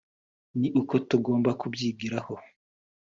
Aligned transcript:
ni 0.59 0.69
uko 0.81 0.93
tugomba 1.09 1.49
kubyigiraho 1.61 2.33